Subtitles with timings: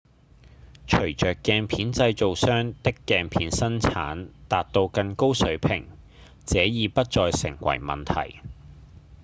[0.87, 5.85] 隨著鏡片製造商的鏡片生產達到更高水準
[6.47, 8.39] 這已不再成為問題